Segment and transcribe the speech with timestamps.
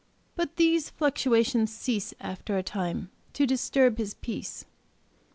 [0.35, 4.65] But these fluctuations cease, after a time, to disturb his peace.